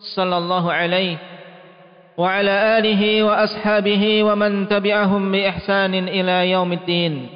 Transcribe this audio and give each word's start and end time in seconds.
صلى 0.00 0.36
الله 0.38 0.72
عليه 0.72 1.16
وعلى 2.16 2.78
آله 2.78 3.22
وأصحابه 3.22 4.22
ومن 4.22 4.68
تبعهم 4.68 5.32
بإحسان 5.32 5.94
إلى 5.94 6.50
يوم 6.50 6.72
الدين. 6.72 7.28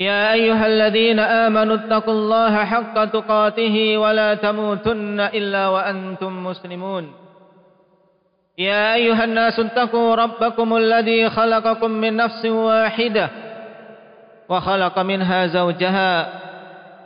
يا 0.00 0.32
أيها 0.32 0.66
الذين 0.66 1.18
آمنوا 1.18 1.74
اتقوا 1.74 2.14
الله 2.14 2.64
حق 2.64 3.04
تقاته 3.04 3.98
ولا 3.98 4.34
تموتن 4.34 5.20
إلا 5.20 5.68
وأنتم 5.68 6.46
مسلمون. 6.46 7.12
يا 8.58 8.94
أيها 8.94 9.24
الناس 9.24 9.60
اتقوا 9.60 10.14
ربكم 10.14 10.76
الذي 10.76 11.30
خلقكم 11.30 11.90
من 11.90 12.16
نفس 12.16 12.46
واحدة 12.46 13.30
وخلق 14.48 14.98
منها 14.98 15.46
زوجها 15.46 16.41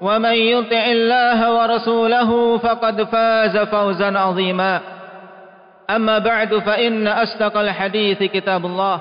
ومن 0.00 0.32
يطع 0.32 0.84
الله 0.86 1.38
ورسوله 1.54 2.58
فقد 2.58 3.02
فاز 3.02 3.56
فوزا 3.58 4.18
عظيما. 4.18 4.80
أما 5.90 6.18
بعد 6.18 6.54
فإن 6.54 7.08
أصدق 7.08 7.56
الحديث 7.58 8.22
كتاب 8.22 8.66
الله 8.66 9.00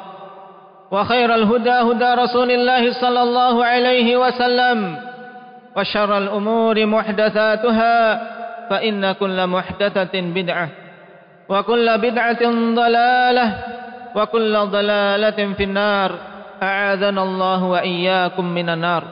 وخير 0.92 1.36
الهدى 1.36 1.70
هدى 1.70 2.22
رسول 2.22 2.52
الله 2.52 2.92
صلى 2.92 3.22
الله 3.22 3.66
عليه 3.66 4.18
وسلم 4.18 4.96
وشر 5.78 6.18
الأمور 6.18 6.86
محدثاتها 6.86 8.22
فإن 8.70 9.12
كل 9.12 9.48
محدثة 9.48 10.14
بدعة 10.14 10.68
وكل 11.50 11.98
بدعة 11.98 12.44
ضلالة 12.76 13.48
وكل 14.16 14.58
ضلالة 14.58 15.54
في 15.54 15.64
النار. 15.64 16.12
أعاذنا 16.64 17.24
الله 17.24 17.64
وإياكم 17.64 18.46
من 18.46 18.70
النار. 18.70 19.04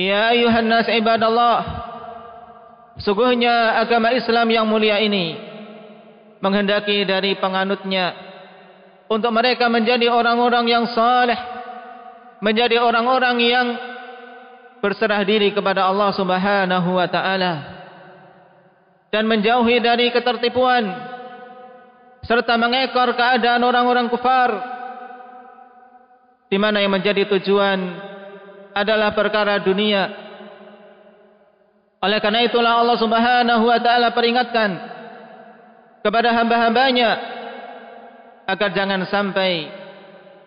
Ya 0.00 0.32
ayuhan 0.32 0.64
nas 0.64 0.88
ibadallah. 0.88 1.80
Sungguhnya 3.00 3.80
agama 3.80 4.12
Islam 4.12 4.48
yang 4.52 4.68
mulia 4.68 5.00
ini 5.00 5.32
Menghendaki 6.44 7.04
dari 7.08 7.32
penganutnya 7.40 8.12
Untuk 9.08 9.32
mereka 9.32 9.72
menjadi 9.72 10.12
orang-orang 10.12 10.68
yang 10.68 10.84
saleh 10.92 11.36
Menjadi 12.44 12.76
orang-orang 12.80 13.36
yang 13.40 13.66
Berserah 14.84 15.20
diri 15.24 15.52
kepada 15.52 15.88
Allah 15.88 16.12
subhanahu 16.12 16.96
wa 16.96 17.08
ta'ala 17.08 17.52
Dan 19.08 19.24
menjauhi 19.24 19.80
dari 19.80 20.12
ketertipuan 20.12 20.84
Serta 22.20 22.60
mengekor 22.60 23.16
keadaan 23.16 23.64
orang-orang 23.64 24.12
kufar 24.12 24.50
Di 26.52 26.60
mana 26.60 26.84
yang 26.84 26.92
menjadi 26.92 27.24
tujuan 27.32 28.09
adalah 28.74 29.14
perkara 29.14 29.58
dunia. 29.62 30.10
Oleh 32.00 32.18
karena 32.22 32.40
itulah 32.44 32.80
Allah 32.80 32.96
Subhanahu 32.96 33.64
wa 33.68 33.78
taala 33.82 34.08
peringatkan 34.16 34.70
kepada 36.00 36.32
hamba-hambanya 36.32 37.10
agar 38.48 38.72
jangan 38.72 39.04
sampai 39.04 39.68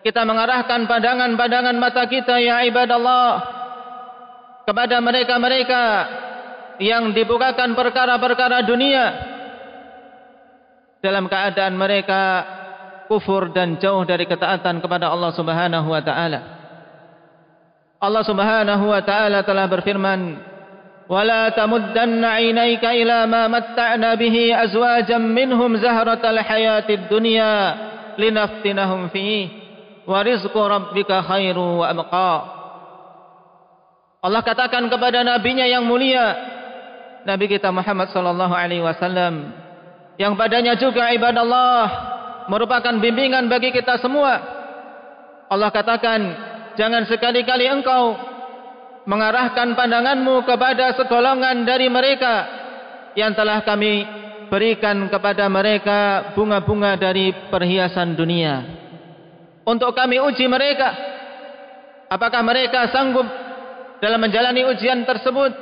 kita 0.02 0.26
mengarahkan 0.26 0.84
pandangan-pandangan 0.84 1.76
mata 1.78 2.04
kita 2.10 2.42
ya 2.42 2.66
ibadallah 2.68 3.40
kepada 4.66 4.98
mereka-mereka 5.00 5.84
yang 6.82 7.14
dibukakan 7.14 7.72
perkara-perkara 7.78 8.66
dunia 8.66 9.04
dalam 10.98 11.30
keadaan 11.30 11.78
mereka 11.78 12.22
kufur 13.06 13.52
dan 13.52 13.76
jauh 13.76 14.02
dari 14.08 14.24
ketaatan 14.24 14.80
kepada 14.80 15.12
Allah 15.12 15.30
Subhanahu 15.36 15.88
wa 15.92 16.02
taala. 16.02 16.40
Allah 18.04 18.24
Subhanahu 18.24 18.84
wa 18.92 19.00
taala 19.00 19.40
telah 19.40 19.64
berfirman 19.64 20.36
'ainaika 21.08 22.96
ila 22.96 23.28
ma 23.28 23.48
matta'na 23.48 24.16
bihi 24.16 24.52
azwajan 24.52 25.20
minhum 25.20 25.76
zahratal 25.80 26.40
hayatid 26.40 27.08
dunya 27.08 27.76
linaftinahum 28.16 29.12
fihi 29.12 29.52
wa 30.04 30.20
rizqu 30.20 30.56
rabbika 30.56 31.24
khairu 31.24 31.80
wa 31.80 31.86
abqa. 31.88 32.34
Allah 34.24 34.40
katakan 34.40 34.88
kepada 34.88 35.20
nabinya 35.20 35.68
yang 35.68 35.84
mulia 35.84 36.32
Nabi 37.24 37.48
kita 37.48 37.72
Muhammad 37.72 38.12
sallallahu 38.12 38.52
alaihi 38.52 38.84
wasallam 38.84 39.52
yang 40.20 40.36
padanya 40.36 40.76
juga 40.76 41.08
ibadah 41.12 41.44
Allah 41.44 41.84
merupakan 42.48 42.92
bimbingan 43.00 43.48
bagi 43.48 43.72
kita 43.72 44.00
semua. 44.00 44.40
Allah 45.48 45.68
katakan 45.68 46.20
jangan 46.74 47.06
sekali-kali 47.06 47.66
engkau 47.70 48.14
mengarahkan 49.04 49.76
pandanganmu 49.76 50.44
kepada 50.48 50.96
segolongan 50.96 51.64
dari 51.68 51.88
mereka 51.92 52.34
yang 53.14 53.36
telah 53.36 53.62
kami 53.62 54.04
berikan 54.48 55.08
kepada 55.08 55.48
mereka 55.48 56.30
bunga-bunga 56.36 56.96
dari 56.98 57.32
perhiasan 57.48 58.16
dunia. 58.16 58.54
Untuk 59.64 59.96
kami 59.96 60.20
uji 60.20 60.44
mereka 60.44 60.92
apakah 62.12 62.44
mereka 62.44 62.92
sanggup 62.92 63.24
dalam 64.00 64.20
menjalani 64.20 64.68
ujian 64.68 65.04
tersebut? 65.08 65.52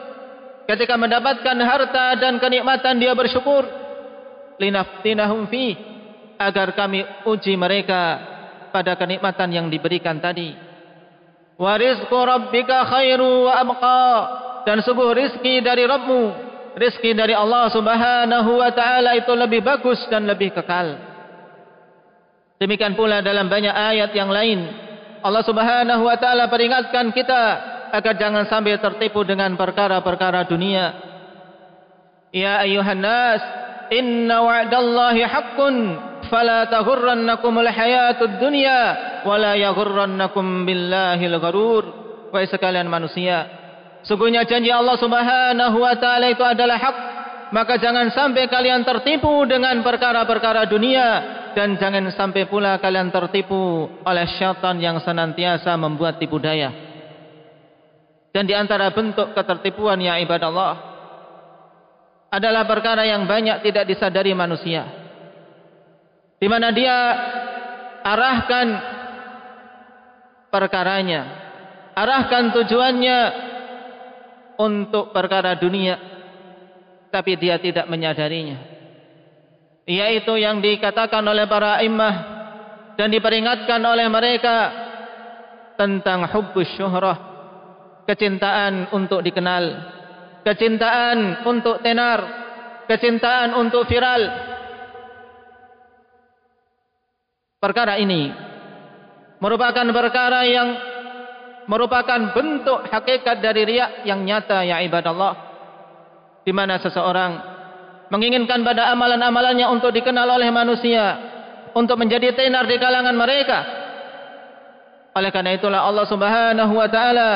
Ketika 0.62 0.94
mendapatkan 0.94 1.58
harta 1.58 2.14
dan 2.18 2.38
kenikmatan 2.38 2.98
dia 3.02 3.14
bersyukur. 3.14 3.66
Linaftinahum 4.62 5.50
fi 5.50 5.74
agar 6.38 6.70
kami 6.78 7.02
uji 7.26 7.58
mereka 7.58 8.20
pada 8.70 8.94
kenikmatan 8.94 9.50
yang 9.50 9.66
diberikan 9.66 10.22
tadi 10.22 10.54
wa 11.58 11.72
rizqu 11.76 12.14
rabbika 12.14 12.86
khairu 12.88 13.48
wa 13.48 13.52
abqa. 13.60 14.04
Dan 14.62 14.78
sungguh 14.78 15.10
rizki 15.10 15.58
dari 15.58 15.82
Rabbmu 15.82 16.52
rizki 16.76 17.12
dari 17.12 17.36
Allah 17.36 17.68
Subhanahu 17.68 18.50
wa 18.62 18.70
taala 18.72 19.16
itu 19.18 19.32
lebih 19.34 19.60
bagus 19.60 20.00
dan 20.08 20.24
lebih 20.24 20.54
kekal. 20.54 20.96
Demikian 22.62 22.94
pula 22.94 23.18
dalam 23.20 23.50
banyak 23.50 23.74
ayat 23.74 24.14
yang 24.14 24.30
lain 24.30 24.70
Allah 25.22 25.42
Subhanahu 25.46 26.02
wa 26.02 26.16
taala 26.18 26.50
peringatkan 26.50 27.14
kita 27.14 27.42
agar 27.94 28.14
jangan 28.18 28.44
sampai 28.50 28.78
tertipu 28.78 29.22
dengan 29.22 29.54
perkara-perkara 29.54 30.46
dunia. 30.50 30.98
Ya 32.32 32.64
ayuhan 32.64 32.98
nas 32.98 33.42
inna 33.92 34.40
wa'dallahi 34.40 35.22
haqqun 35.22 35.76
fala 36.32 36.64
taghurrannakumul 36.72 37.68
hayatud 37.68 38.40
dunya 38.40 38.80
wala 39.28 39.52
yaghurrannakum 39.60 40.64
billahil 40.64 41.36
gharur 41.36 41.84
wahai 42.32 42.48
sekalian 42.48 42.88
manusia 42.88 43.44
sungguhnya 44.08 44.48
janji 44.48 44.72
Allah 44.72 44.96
Subhanahu 44.96 45.76
wa 45.76 45.92
taala 46.00 46.32
itu 46.32 46.40
adalah 46.40 46.80
hak. 46.80 46.96
Maka 47.52 47.76
jangan 47.76 48.08
sampai 48.08 48.48
kalian 48.48 48.80
tertipu 48.80 49.44
dengan 49.44 49.84
perkara-perkara 49.84 50.64
dunia 50.72 51.08
dan 51.52 51.76
jangan 51.76 52.08
sampai 52.08 52.48
pula 52.48 52.80
kalian 52.80 53.12
tertipu 53.12 53.92
oleh 54.08 54.24
syaitan 54.40 54.80
yang 54.80 54.96
senantiasa 55.04 55.76
membuat 55.76 56.16
tipu 56.16 56.40
daya. 56.40 56.72
Dan 58.32 58.48
di 58.48 58.56
antara 58.56 58.88
bentuk 58.88 59.36
ketertipuan 59.36 60.00
ya 60.00 60.16
ibadah 60.24 60.48
Allah 60.48 60.74
adalah 62.32 62.64
perkara 62.64 63.04
yang 63.04 63.28
banyak 63.28 63.60
tidak 63.60 63.84
disadari 63.84 64.32
manusia 64.32 65.01
di 66.42 66.50
mana 66.50 66.74
dia 66.74 66.98
arahkan 68.02 68.66
perkaranya, 70.50 71.22
arahkan 71.94 72.50
tujuannya 72.50 73.18
untuk 74.58 75.14
perkara 75.14 75.54
dunia, 75.54 75.94
tapi 77.14 77.38
dia 77.38 77.62
tidak 77.62 77.86
menyadarinya. 77.86 78.74
yaitu 79.82 80.38
yang 80.38 80.62
dikatakan 80.62 81.26
oleh 81.26 81.46
para 81.50 81.82
imam 81.82 82.14
dan 82.94 83.10
diperingatkan 83.10 83.82
oleh 83.82 84.06
mereka 84.06 84.70
tentang 85.74 86.22
hubbus 86.30 86.70
syuhrah 86.78 87.18
kecintaan 88.06 88.94
untuk 88.94 89.26
dikenal 89.26 89.82
kecintaan 90.46 91.42
untuk 91.42 91.82
tenar 91.82 92.20
kecintaan 92.86 93.58
untuk 93.58 93.90
viral 93.90 94.22
perkara 97.62 97.94
ini 98.02 98.34
merupakan 99.38 99.86
perkara 99.94 100.42
yang 100.42 100.68
merupakan 101.70 102.34
bentuk 102.34 102.90
hakikat 102.90 103.38
dari 103.38 103.62
riak 103.62 104.02
yang 104.02 104.26
nyata 104.26 104.66
ya 104.66 104.82
ibadallah 104.82 105.38
di 106.42 106.50
mana 106.50 106.82
seseorang 106.82 107.38
menginginkan 108.10 108.66
pada 108.66 108.90
amalan-amalannya 108.90 109.70
untuk 109.70 109.94
dikenal 109.94 110.26
oleh 110.26 110.50
manusia 110.50 111.22
untuk 111.70 111.94
menjadi 111.96 112.34
tenar 112.34 112.66
di 112.66 112.76
kalangan 112.76 113.14
mereka. 113.14 113.58
Oleh 115.14 115.30
karena 115.30 115.54
itulah 115.54 115.86
Allah 115.86 116.06
Subhanahu 116.10 116.72
wa 116.74 116.88
taala 116.90 117.30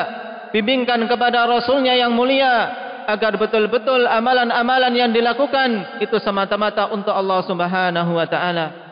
bimbingkan 0.50 1.06
kepada 1.06 1.46
rasulnya 1.46 1.94
yang 1.94 2.10
mulia 2.10 2.72
agar 3.06 3.38
betul-betul 3.38 4.10
amalan-amalan 4.10 4.90
yang 4.90 5.14
dilakukan 5.14 6.02
itu 6.02 6.18
semata-mata 6.18 6.90
untuk 6.90 7.14
Allah 7.14 7.40
Subhanahu 7.46 8.10
wa 8.10 8.26
taala 8.26 8.85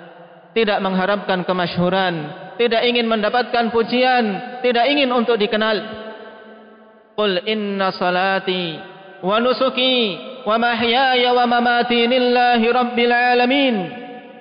tidak 0.54 0.78
mengharapkan 0.78 1.42
kemasyhuran 1.42 2.44
tidak 2.54 2.82
ingin 2.86 3.06
mendapatkan 3.10 3.70
pujian, 3.74 4.24
tidak 4.62 4.84
ingin 4.86 5.10
untuk 5.10 5.34
dikenal. 5.38 6.06
Qul 7.14 7.46
inna 7.46 7.94
salati 7.94 8.74
wa 9.22 9.38
nusuki 9.38 10.18
wa 10.42 10.58
mahyaya 10.58 11.30
wa 11.30 11.44
mamati 11.46 12.06
lillahi 12.06 12.66
rabbil 12.66 13.14
alamin. 13.14 13.76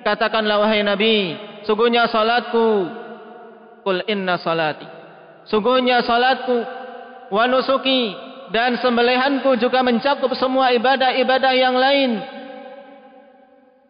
Katakanlah 0.02 0.60
wahai 0.60 0.82
Nabi, 0.84 1.38
sungguhnya 1.64 2.10
salatku 2.10 2.90
Qul 3.84 4.04
inna 4.08 4.40
salati. 4.40 4.86
Sungguhnya 5.44 6.00
salatku 6.00 6.56
wa 7.30 7.44
nusuki 7.50 8.16
dan 8.48 8.80
sembelihanku 8.80 9.60
juga 9.60 9.84
mencakup 9.84 10.32
semua 10.36 10.72
ibadah-ibadah 10.72 11.52
yang 11.56 11.76
lain 11.76 12.10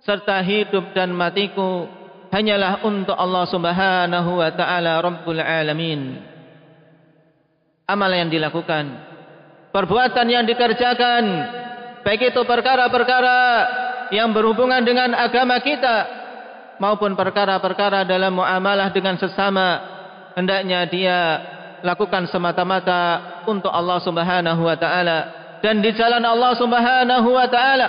serta 0.05 0.43
hidup 0.45 0.93
dan 0.93 1.15
matiku 1.15 2.04
hanyalah 2.35 2.83
untuk 2.83 3.15
Allah 3.15 3.47
Subhanahu 3.47 4.43
wa 4.43 4.51
taala 4.51 4.99
Rabbul 4.99 5.39
Alamin. 5.39 6.19
Amal 7.87 8.11
yang 8.11 8.27
dilakukan, 8.33 8.91
perbuatan 9.71 10.27
yang 10.27 10.43
dikerjakan, 10.43 11.23
baik 12.03 12.35
itu 12.35 12.43
perkara-perkara 12.43 13.41
yang 14.11 14.35
berhubungan 14.35 14.83
dengan 14.83 15.15
agama 15.15 15.63
kita 15.63 15.97
maupun 16.83 17.15
perkara-perkara 17.15 18.03
dalam 18.03 18.35
muamalah 18.35 18.91
dengan 18.91 19.15
sesama, 19.15 19.79
hendaknya 20.35 20.89
dia 20.91 21.19
lakukan 21.85 22.27
semata-mata 22.33 23.45
untuk 23.47 23.71
Allah 23.71 24.01
Subhanahu 24.01 24.65
wa 24.65 24.75
taala 24.75 25.19
dan 25.61 25.85
di 25.85 25.93
jalan 25.93 26.25
Allah 26.25 26.53
Subhanahu 26.57 27.29
wa 27.29 27.47
taala 27.53 27.87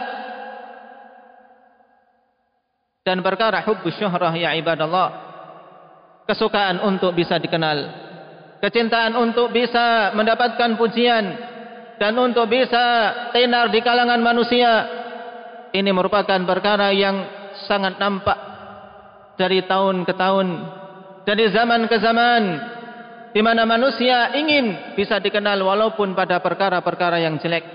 dan 3.06 3.22
perkara 3.22 3.62
hubbus 3.62 3.94
syuhrah 4.02 4.34
ya 4.34 4.58
ibadallah. 4.58 5.14
Kesukaan 6.26 6.82
untuk 6.82 7.14
bisa 7.14 7.38
dikenal. 7.38 7.86
Kecintaan 8.58 9.14
untuk 9.14 9.54
bisa 9.54 10.10
mendapatkan 10.18 10.74
pujian. 10.74 11.54
Dan 12.02 12.18
untuk 12.18 12.50
bisa 12.50 13.14
tenar 13.30 13.70
di 13.70 13.78
kalangan 13.86 14.18
manusia. 14.18 14.90
Ini 15.70 15.94
merupakan 15.94 16.42
perkara 16.50 16.90
yang 16.90 17.30
sangat 17.70 18.02
nampak 18.02 18.36
dari 19.38 19.62
tahun 19.70 20.02
ke 20.02 20.14
tahun. 20.18 20.48
Dari 21.30 21.46
zaman 21.54 21.86
ke 21.86 22.02
zaman. 22.02 22.44
Di 23.38 23.42
mana 23.46 23.70
manusia 23.70 24.34
ingin 24.34 24.98
bisa 24.98 25.22
dikenal 25.22 25.62
walaupun 25.62 26.18
pada 26.18 26.42
perkara-perkara 26.42 27.22
yang 27.22 27.38
jelek. 27.38 27.70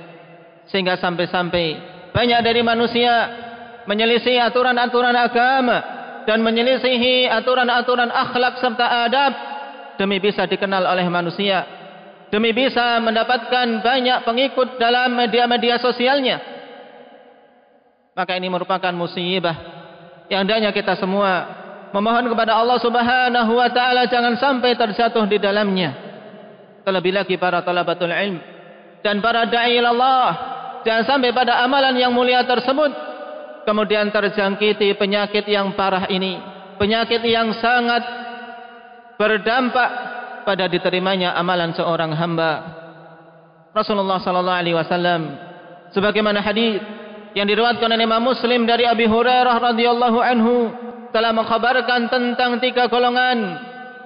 Sehingga 0.74 0.98
sampai-sampai 0.98 1.64
banyak 2.10 2.40
dari 2.42 2.66
manusia 2.66 3.46
menyelisih 3.88 4.40
aturan-aturan 4.44 5.16
agama 5.16 5.78
dan 6.28 6.44
menyelisihi 6.44 7.28
aturan-aturan 7.28 8.12
akhlak 8.12 8.60
serta 8.60 8.86
adab 9.08 9.32
demi 9.96 10.20
bisa 10.20 10.44
dikenal 10.44 10.84
oleh 10.84 11.06
manusia 11.08 11.80
demi 12.30 12.54
bisa 12.54 13.02
mendapatkan 13.02 13.82
banyak 13.82 14.18
pengikut 14.22 14.78
dalam 14.78 15.18
media-media 15.18 15.82
sosialnya. 15.82 16.38
Maka 18.14 18.38
ini 18.38 18.46
merupakan 18.46 18.94
musibah 18.94 19.54
yang 20.30 20.46
hendaknya 20.46 20.70
kita 20.70 20.94
semua 20.94 21.46
memohon 21.90 22.30
kepada 22.30 22.54
Allah 22.54 22.78
Subhanahu 22.78 23.52
wa 23.58 23.68
taala 23.74 24.06
jangan 24.06 24.38
sampai 24.38 24.78
terjatuh 24.78 25.26
di 25.26 25.42
dalamnya. 25.42 25.90
Terlebih 26.86 27.12
lagi 27.12 27.34
para 27.36 27.60
talabatul 27.60 28.08
ilm 28.08 28.38
dan 29.02 29.18
para 29.20 29.44
dai 29.50 29.76
Allah 29.82 30.28
jangan 30.86 31.04
sampai 31.04 31.34
pada 31.34 31.60
amalan 31.60 31.92
yang 31.98 32.14
mulia 32.14 32.46
tersebut 32.46 33.09
kemudian 33.64 34.08
terjangkiti 34.08 34.96
penyakit 34.96 35.44
yang 35.48 35.72
parah 35.74 36.08
ini. 36.08 36.38
Penyakit 36.80 37.20
yang 37.28 37.52
sangat 37.60 38.00
berdampak 39.20 39.90
pada 40.48 40.64
diterimanya 40.64 41.36
amalan 41.36 41.76
seorang 41.76 42.16
hamba. 42.16 42.52
Rasulullah 43.76 44.18
sallallahu 44.18 44.60
alaihi 44.64 44.76
wasallam. 44.76 45.36
Sebagaimana 45.92 46.40
hadis 46.40 46.80
yang 47.36 47.46
diriwayatkan 47.46 47.86
oleh 47.86 48.06
Imam 48.06 48.22
Muslim 48.24 48.64
dari 48.64 48.88
Abi 48.88 49.06
Hurairah 49.06 49.56
radhiyallahu 49.60 50.18
anhu 50.18 50.56
telah 51.12 51.30
mengkhabarkan 51.34 52.10
tentang 52.10 52.58
tiga 52.62 52.88
golongan 52.88 53.60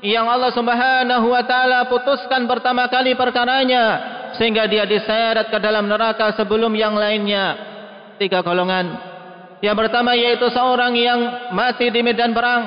yang 0.05 0.29
Allah 0.29 0.53
Subhanahu 0.53 1.33
wa 1.33 1.43
taala 1.49 1.89
putuskan 1.89 2.45
pertama 2.45 2.89
kali 2.93 3.17
perkaranya 3.17 4.13
sehingga 4.37 4.69
dia 4.69 4.85
diseret 4.85 5.49
ke 5.49 5.59
dalam 5.63 5.89
neraka 5.89 6.35
sebelum 6.37 6.75
yang 6.77 6.93
lainnya. 6.99 7.73
Tiga 8.21 8.45
golongan 8.45 9.14
yang 9.61 9.77
pertama 9.79 10.17
yaitu 10.19 10.51
seorang 10.51 10.97
yang 10.97 11.21
mati 11.55 11.93
di 11.93 12.01
medan 12.03 12.35
perang. 12.35 12.63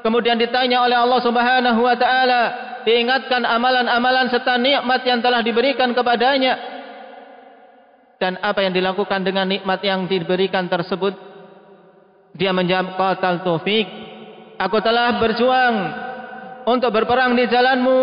Kemudian 0.00 0.40
ditanya 0.40 0.84
oleh 0.84 0.96
Allah 0.96 1.20
Subhanahu 1.20 1.80
wa 1.84 1.96
taala, 1.96 2.42
diingatkan 2.84 3.44
amalan-amalan 3.44 4.32
serta 4.32 4.56
nikmat 4.56 5.04
yang 5.04 5.20
telah 5.20 5.40
diberikan 5.44 5.92
kepadanya. 5.92 6.56
Dan 8.20 8.36
apa 8.44 8.60
yang 8.60 8.76
dilakukan 8.76 9.24
dengan 9.24 9.48
nikmat 9.48 9.80
yang 9.80 10.04
diberikan 10.04 10.68
tersebut? 10.68 11.16
Dia 12.36 12.52
menjawab 12.52 12.96
qatal 12.96 13.40
taufik. 13.40 13.88
Aku 14.60 14.76
telah 14.84 15.16
berjuang 15.16 15.74
untuk 16.68 16.92
berperang 16.92 17.32
di 17.32 17.48
jalanmu. 17.48 18.02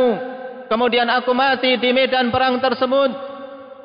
Kemudian 0.67 1.05
aku 1.07 1.31
mati 1.37 1.77
di 1.77 1.93
medan 1.93 2.33
perang 2.33 2.57
tersebut. 2.57 3.13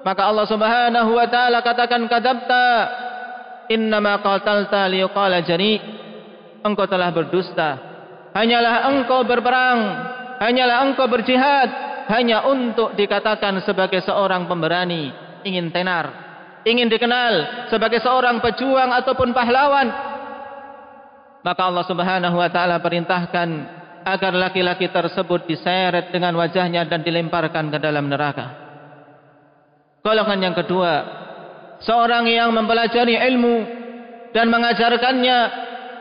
Maka 0.03 0.23
Allah 0.25 0.47
Subhanahu 0.49 1.11
wa 1.15 1.27
taala 1.31 1.63
katakan 1.63 2.09
kadzabta 2.11 2.67
innama 3.73 4.21
qatalta 4.21 4.85
liqala 4.87 5.41
jani. 5.43 5.81
Engkau 6.63 6.87
telah 6.87 7.11
berdusta. 7.11 7.71
Hanyalah 8.37 8.93
engkau 8.93 9.25
berperang. 9.27 9.81
Hanyalah 10.39 10.87
engkau 10.87 11.09
berjihad. 11.11 11.69
Hanya 12.13 12.45
untuk 12.47 12.95
dikatakan 12.99 13.63
sebagai 13.65 14.03
seorang 14.05 14.45
pemberani 14.45 15.11
ingin 15.43 15.71
tenar 15.71 16.33
ingin 16.63 16.87
dikenal 16.87 17.67
sebagai 17.71 17.99
seorang 18.03 18.39
pejuang 18.39 18.91
ataupun 19.03 19.35
pahlawan. 19.35 19.89
Maka 21.43 21.63
Allah 21.67 21.85
Subhanahu 21.87 22.37
wa 22.39 22.49
taala 22.51 22.79
perintahkan 22.79 23.49
agar 24.03 24.33
laki-laki 24.35 24.91
tersebut 24.91 25.47
diseret 25.47 26.15
dengan 26.15 26.39
wajahnya 26.39 26.87
dan 26.87 27.03
dilemparkan 27.03 27.71
ke 27.71 27.79
dalam 27.83 28.07
neraka. 28.07 28.63
Golongan 30.03 30.39
yang 30.39 30.55
kedua 30.55 31.22
seorang 31.83 32.27
yang 32.31 32.51
mempelajari 32.55 33.19
ilmu 33.19 33.57
dan 34.33 34.49
mengajarkannya 34.49 35.39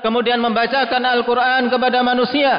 kemudian 0.02 0.40
membacakan 0.42 1.04
Al-Quran 1.04 1.70
kepada 1.70 2.00
manusia 2.02 2.54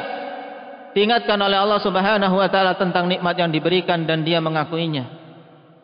diingatkan 0.93 1.39
oleh 1.41 1.57
Allah 1.57 1.81
subhanahu 1.81 2.35
wa 2.37 2.47
ta'ala 2.47 2.77
tentang 2.77 3.09
nikmat 3.09 3.33
yang 3.35 3.49
diberikan 3.49 4.05
dan 4.05 4.21
dia 4.21 4.37
mengakuinya. 4.39 5.09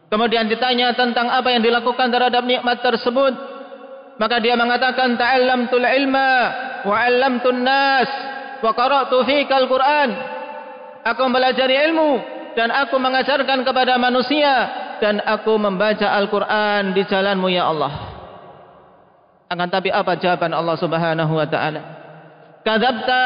Kemudian 0.10 0.50
ditanya 0.50 0.94
tentang 0.98 1.30
apa 1.30 1.54
yang 1.54 1.62
dilakukan 1.62 2.10
terhadap 2.10 2.42
nikmat 2.46 2.82
tersebut 2.82 3.34
maka 4.20 4.36
dia 4.44 4.60
mengatakan 4.60 5.16
ta'allamtul 5.16 5.86
ilma 5.86 6.32
wa'allamtun 6.84 7.64
nas 7.64 8.10
wa 8.60 8.72
qara'tu 8.76 9.24
fika 9.24 9.64
Al-Quran. 9.64 10.10
Aku 11.08 11.20
mempelajari 11.24 11.80
ilmu 11.90 12.20
dan 12.54 12.68
aku 12.70 13.00
mengajarkan 13.00 13.64
kepada 13.64 13.96
manusia 13.96 14.68
dan 15.00 15.24
aku 15.24 15.56
membaca 15.56 16.08
Al-Quran 16.12 16.94
di 16.94 17.04
jalanmu 17.08 17.48
ya 17.50 17.72
Allah. 17.72 17.94
Akan 19.50 19.68
tapi 19.72 19.90
apa 19.90 20.14
jawaban 20.20 20.54
Allah 20.54 20.78
subhanahu 20.78 21.34
wa 21.34 21.48
ta'ala? 21.50 21.82
Kadabta 22.62 23.24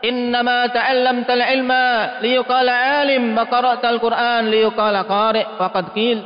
innama 0.00 0.72
ta'allamta 0.72 1.36
al-ilma 1.36 1.84
liyukala 2.24 3.04
alim 3.04 3.36
wa 3.36 3.44
qara'ta 3.44 3.92
Al-Quran 3.92 4.48
liyukala 4.48 5.04
qari' 5.04 5.60
faqad 5.60 5.86
kil. 5.92 6.18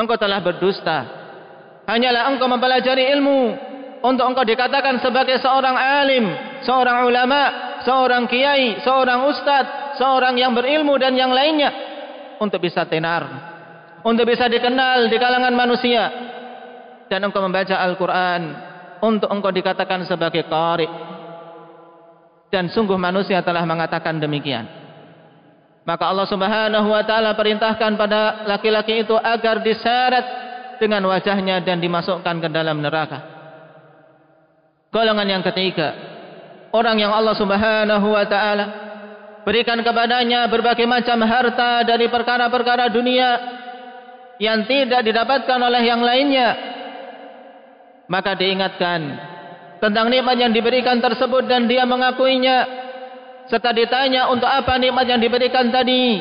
Engkau 0.00 0.16
telah 0.16 0.40
berdusta. 0.40 0.98
Hanyalah 1.84 2.32
engkau 2.32 2.48
mempelajari 2.48 3.12
ilmu 3.14 3.40
untuk 4.00 4.24
engkau 4.26 4.48
dikatakan 4.48 5.04
sebagai 5.04 5.36
seorang 5.38 5.76
alim, 5.76 6.24
seorang 6.64 7.04
ulama, 7.04 7.42
seorang 7.84 8.24
kiai, 8.26 8.80
seorang 8.80 9.28
ustaz, 9.28 9.96
seorang 10.00 10.40
yang 10.40 10.56
berilmu 10.56 10.96
dan 10.96 11.12
yang 11.16 11.30
lainnya 11.36 11.95
untuk 12.42 12.60
bisa 12.62 12.84
tenar, 12.86 13.22
untuk 14.02 14.26
bisa 14.28 14.46
dikenal 14.46 15.08
di 15.08 15.16
kalangan 15.16 15.54
manusia. 15.54 16.04
Dan 17.06 17.22
engkau 17.22 17.38
membaca 17.38 17.78
Al-Quran 17.78 18.42
untuk 18.98 19.30
engkau 19.30 19.54
dikatakan 19.54 20.02
sebagai 20.06 20.42
qari. 20.50 20.88
Dan 22.50 22.70
sungguh 22.70 22.98
manusia 22.98 23.42
telah 23.46 23.62
mengatakan 23.62 24.18
demikian. 24.18 24.66
Maka 25.86 26.10
Allah 26.10 26.26
Subhanahu 26.26 26.88
wa 26.90 27.02
taala 27.06 27.38
perintahkan 27.38 27.94
pada 27.94 28.42
laki-laki 28.50 29.06
itu 29.06 29.14
agar 29.14 29.62
diseret 29.62 30.26
dengan 30.82 31.06
wajahnya 31.06 31.62
dan 31.62 31.78
dimasukkan 31.78 32.42
ke 32.42 32.48
dalam 32.50 32.82
neraka. 32.82 33.22
Golongan 34.90 35.38
yang 35.38 35.42
ketiga 35.46 35.94
orang 36.76 36.96
yang 37.00 37.12
Allah 37.14 37.34
Subhanahu 37.38 38.06
wa 38.12 38.24
taala 38.26 38.64
berikan 39.46 39.78
kepadanya 39.78 40.50
berbagai 40.50 40.90
macam 40.90 41.22
harta 41.22 41.86
dari 41.86 42.10
perkara-perkara 42.10 42.90
dunia 42.90 43.30
yang 44.42 44.66
tidak 44.66 45.06
didapatkan 45.06 45.58
oleh 45.62 45.82
yang 45.86 46.02
lainnya. 46.02 46.48
Maka 48.10 48.34
diingatkan 48.34 49.00
tentang 49.78 50.10
nikmat 50.10 50.34
yang 50.34 50.50
diberikan 50.50 50.98
tersebut 50.98 51.46
dan 51.46 51.70
dia 51.70 51.86
mengakuinya. 51.86 52.82
Serta 53.46 53.70
ditanya 53.70 54.26
untuk 54.34 54.50
apa 54.50 54.74
nikmat 54.74 55.06
yang 55.06 55.22
diberikan 55.22 55.70
tadi 55.70 56.18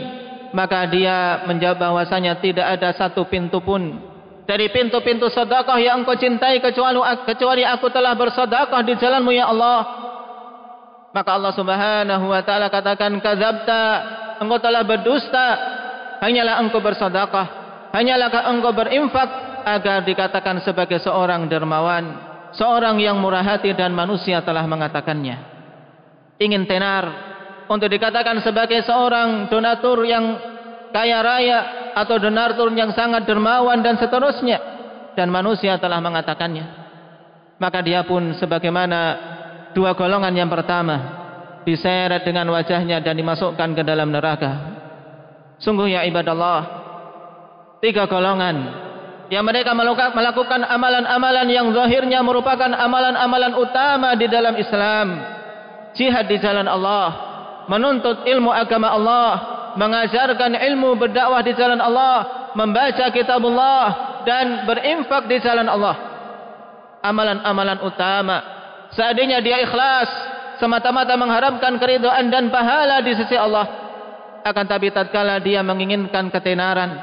maka 0.53 0.85
dia 0.85 1.41
menjawab 1.49 1.81
bahwasanya 1.81 2.37
tidak 2.37 2.77
ada 2.77 2.93
satu 2.93 3.25
pintu 3.25 3.59
pun. 3.65 3.97
Dari 4.45 4.69
pintu-pintu 4.69 5.25
sedekah 5.33 5.81
yang 5.81 6.05
engkau 6.05 6.13
cintai 6.13 6.61
kecuali 6.61 7.01
kecuali 7.25 7.65
aku 7.65 7.89
telah 7.89 8.13
bersedekah 8.13 8.81
di 8.85 8.93
jalanmu 8.93 9.33
ya 9.33 9.49
Allah 9.49 10.04
maka 11.15 11.29
Allah 11.31 11.55
Subhanahu 11.55 12.25
wa 12.27 12.41
taala 12.43 12.67
katakan 12.67 13.15
kadzabta 13.23 13.81
engkau 14.43 14.59
telah 14.59 14.83
berdusta 14.83 15.47
hanyalah 16.19 16.59
engkau 16.59 16.83
bersedekah 16.83 17.47
hanyalah 17.95 18.27
engkau 18.51 18.75
berinfak 18.75 19.55
agar 19.65 20.05
dikatakan 20.05 20.61
sebagai 20.61 21.01
seorang 21.01 21.49
dermawan, 21.49 22.05
seorang 22.53 23.01
yang 23.01 23.17
murah 23.17 23.41
hati 23.41 23.73
dan 23.73 23.97
manusia 23.97 24.45
telah 24.45 24.61
mengatakannya. 24.69 25.41
Ingin 26.37 26.69
tenar 26.69 27.03
untuk 27.65 27.89
dikatakan 27.89 28.45
sebagai 28.45 28.85
seorang 28.85 29.49
donatur 29.49 30.05
yang 30.05 30.37
kaya 30.93 31.19
raya 31.25 31.59
atau 31.97 32.21
donatur 32.21 32.69
yang 32.77 32.93
sangat 32.93 33.25
dermawan 33.25 33.81
dan 33.81 33.97
seterusnya 33.97 34.61
dan 35.17 35.33
manusia 35.33 35.81
telah 35.81 35.97
mengatakannya. 35.97 36.85
Maka 37.57 37.79
dia 37.81 38.03
pun 38.05 38.35
sebagaimana 38.37 39.33
dua 39.75 39.91
golongan 39.91 40.31
yang 40.31 40.47
pertama 40.47 41.25
diseret 41.67 42.23
dengan 42.23 42.47
wajahnya 42.55 43.03
dan 43.03 43.19
dimasukkan 43.19 43.75
ke 43.75 43.83
dalam 43.83 44.07
neraka. 44.13 44.79
Sungguh 45.59 45.91
ya 45.91 46.07
ibadah 46.07 46.31
Allah, 46.31 46.61
tiga 47.83 48.07
golongan. 48.07 48.85
Yang 49.25 49.41
mereka 49.41 49.73
melakukan 50.13 50.61
amalan-amalan 50.69 51.49
yang 51.49 51.73
zahirnya 51.73 52.21
merupakan 52.21 52.69
amalan-amalan 52.69 53.57
utama 53.57 54.13
di 54.13 54.29
dalam 54.29 54.53
Islam. 54.53 55.17
Jihad 55.97 56.29
di 56.29 56.37
jalan 56.37 56.69
Allah 56.69 57.09
menuntut 57.65 58.21
ilmu 58.21 58.53
agama 58.53 58.93
Allah 58.93 59.31
mengajarkan 59.73 60.61
ilmu 60.61 60.93
berdakwah 61.01 61.41
di 61.41 61.57
jalan 61.57 61.81
Allah 61.81 62.51
membaca 62.53 63.09
kitab 63.09 63.41
Allah 63.41 63.85
dan 64.29 64.69
berinfak 64.69 65.25
di 65.25 65.41
jalan 65.41 65.65
Allah. 65.65 65.97
Amalan-amalan 67.01 67.81
utama 67.81 68.54
seandainya 68.95 69.43
dia 69.43 69.61
ikhlas 69.61 70.09
semata-mata 70.57 71.13
mengharapkan 71.19 71.75
keridhaan 71.77 72.31
dan 72.31 72.47
pahala 72.49 73.03
di 73.03 73.13
sisi 73.13 73.35
Allah 73.35 73.67
akan 74.41 74.65
tapi 74.65 74.89
tatkala 74.89 75.37
dia 75.43 75.61
menginginkan 75.61 76.31
ketenaran 76.31 76.95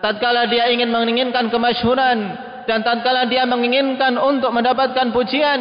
tatkala 0.00 0.46
dia 0.46 0.70
ingin 0.70 0.88
menginginkan 0.88 1.50
kemasyhuran 1.50 2.18
dan 2.64 2.78
tatkala 2.86 3.26
dia 3.26 3.44
menginginkan 3.44 4.14
untuk 4.16 4.54
mendapatkan 4.54 5.10
pujian 5.10 5.60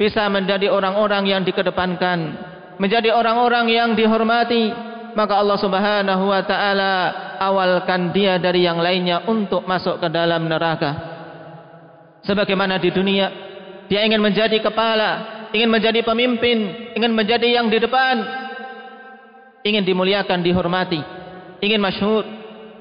bisa 0.00 0.30
menjadi 0.32 0.72
orang-orang 0.72 1.28
yang 1.28 1.42
dikedepankan 1.44 2.38
menjadi 2.80 3.12
orang-orang 3.12 3.68
yang 3.68 3.92
dihormati 3.92 4.72
maka 5.14 5.36
Allah 5.38 5.58
Subhanahu 5.58 6.24
wa 6.30 6.42
taala 6.46 6.94
awalkan 7.40 8.14
dia 8.14 8.36
dari 8.36 8.66
yang 8.68 8.78
lainnya 8.78 9.26
untuk 9.26 9.64
masuk 9.64 9.98
ke 9.98 10.08
dalam 10.12 10.46
neraka. 10.46 11.08
Sebagaimana 12.20 12.76
di 12.76 12.92
dunia 12.92 13.49
dia 13.90 14.06
ingin 14.06 14.22
menjadi 14.22 14.62
kepala 14.62 15.42
ingin 15.50 15.66
menjadi 15.66 16.06
pemimpin 16.06 16.58
ingin 16.94 17.10
menjadi 17.10 17.58
yang 17.58 17.66
di 17.66 17.82
depan 17.82 18.22
ingin 19.66 19.82
dimuliakan 19.82 20.40
dihormati 20.40 21.00
ingin 21.60 21.80
masyhur. 21.80 22.24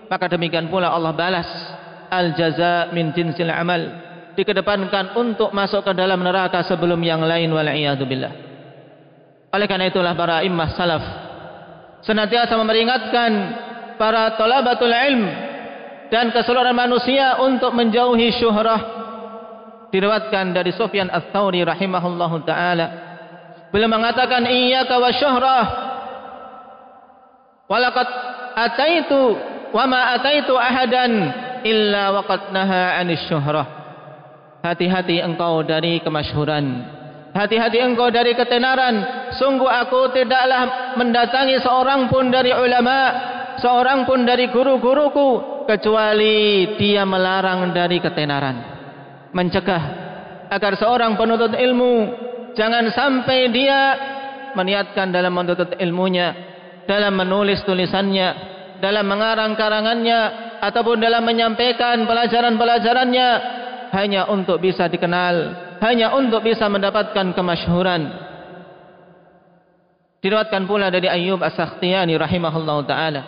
Maka 0.09 0.25
demikian 0.25 0.73
pula 0.73 0.89
Allah 0.89 1.13
balas 1.13 1.45
al 2.09 2.33
jaza 2.33 2.89
min 2.89 3.13
jinsil 3.13 3.49
amal 3.49 3.77
dikedepankan 4.33 5.13
untuk 5.13 5.53
masuk 5.53 5.85
ke 5.85 5.93
dalam 5.93 6.17
neraka 6.25 6.65
sebelum 6.65 6.97
yang 7.05 7.21
lain 7.21 7.53
wal 7.53 7.69
billah. 8.09 8.33
Oleh 9.53 9.67
karena 9.69 9.85
itulah 9.89 10.17
para 10.17 10.41
imam 10.41 10.65
salaf 10.73 11.03
senantiasa 12.01 12.57
memperingatkan 12.57 13.31
para 14.01 14.33
talabatul 14.33 14.89
ilm 14.89 15.23
dan 16.09 16.33
keseluruhan 16.33 16.73
manusia 16.73 17.37
untuk 17.37 17.69
menjauhi 17.77 18.33
syuhrah 18.33 18.98
diriwayatkan 19.89 20.53
dari 20.53 20.71
Sufyan 20.73 21.09
Ats-Tsauri 21.09 21.65
rahimahullahu 21.65 22.45
taala. 22.45 22.87
Beliau 23.69 23.89
mengatakan 23.89 24.45
iyyaka 24.49 24.97
wasyuhrah 24.97 25.65
walaqad 27.69 28.09
ataitu 28.57 29.37
wa 29.69 29.85
ma 29.85 30.17
ataitu 30.17 30.57
ahadan 30.57 31.11
illa 31.61 32.09
waqad 32.17 32.49
naha 32.49 32.97
'anis 32.97 33.21
syuhrah 33.29 33.67
hati-hati 34.65 35.21
engkau 35.21 35.61
dari 35.63 36.01
kemasyhuran. 36.01 36.97
Hati-hati 37.29 37.77
engkau 37.77 38.09
dari 38.09 38.33
ketenaran. 38.33 39.29
Sungguh 39.37 39.69
aku 39.69 40.11
tidaklah 40.17 40.97
mendatangi 40.97 41.61
seorang 41.61 42.09
pun 42.09 42.33
dari 42.33 42.49
ulama 42.49 42.97
seorang 43.61 44.09
pun 44.09 44.25
dari 44.25 44.49
guru-guruku 44.49 45.63
kecuali 45.69 46.73
dia 46.81 47.05
melarang 47.05 47.69
dari 47.69 48.01
ketenaran 48.01 48.78
mencegah 49.35 49.83
agar 50.49 50.73
seorang 50.77 51.13
penuntut 51.17 51.53
ilmu 51.53 51.93
jangan 52.57 52.89
sampai 52.89 53.49
dia 53.53 53.81
meniatkan 54.57 55.13
dalam 55.13 55.33
menuntut 55.33 55.77
ilmunya 55.77 56.33
dalam 56.89 57.13
menulis 57.13 57.61
tulisannya 57.65 58.57
dalam 58.79 59.05
mengarang 59.05 59.53
karangannya 59.53 60.49
ataupun 60.63 60.99
dalam 60.99 61.23
menyampaikan 61.23 62.03
pelajaran-pelajarannya 62.07 63.29
hanya 63.91 64.27
untuk 64.31 64.61
bisa 64.61 64.87
dikenal, 64.87 65.35
hanya 65.83 66.15
untuk 66.15 66.43
bisa 66.43 66.67
mendapatkan 66.71 67.35
kemasyhuran. 67.35 68.01
Diriwayatkan 70.19 70.63
pula 70.67 70.91
dari 70.91 71.07
Ayyub 71.07 71.39
As-Sakhtiyani 71.39 72.19
rahimahullahu 72.19 72.83
taala. 72.83 73.21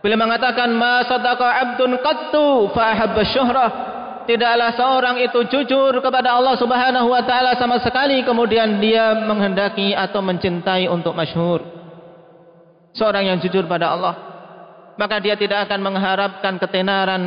Beliau 0.00 0.16
mengatakan 0.16 0.72
ma 0.72 1.04
sadaqa 1.04 1.44
'abdun 1.44 2.00
qattu 2.00 2.72
fa 2.72 2.96
ahabba 2.96 3.22
syuhrah. 3.26 3.70
Tidaklah 4.26 4.74
seorang 4.74 5.16
itu 5.22 5.46
jujur 5.46 6.02
kepada 6.02 6.34
Allah 6.34 6.58
Subhanahu 6.58 7.14
wa 7.14 7.22
taala 7.22 7.54
sama 7.54 7.78
sekali 7.78 8.26
kemudian 8.26 8.82
dia 8.82 9.14
menghendaki 9.22 9.94
atau 9.94 10.18
mencintai 10.18 10.90
untuk 10.90 11.14
masyhur. 11.14 11.62
Seorang 12.98 13.30
yang 13.30 13.38
jujur 13.38 13.70
pada 13.70 13.94
Allah 13.94 14.26
maka 14.96 15.20
dia 15.20 15.36
tidak 15.36 15.68
akan 15.68 15.80
mengharapkan 15.84 16.56
ketenaran, 16.56 17.22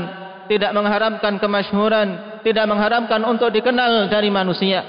tidak 0.50 0.74
mengharapkan 0.74 1.38
kemasyhuran, 1.38 2.42
tidak 2.42 2.66
mengharapkan 2.66 3.22
untuk 3.24 3.54
dikenal 3.54 4.10
dari 4.10 4.34
manusia. 4.34 4.82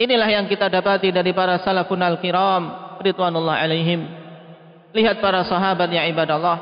Inilah 0.00 0.26
yang 0.26 0.46
kita 0.50 0.72
dapati 0.72 1.14
dari 1.14 1.30
para 1.30 1.60
salafun 1.62 2.02
al-kiram 2.02 2.96
ridwanullah 2.98 3.62
alaihim. 3.62 4.08
Lihat 4.96 5.20
para 5.20 5.44
sahabat 5.46 5.92
ibadah 5.92 6.34
Allah. 6.40 6.58